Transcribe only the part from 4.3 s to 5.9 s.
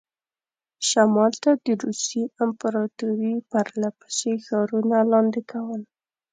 ښارونه لاندې کول.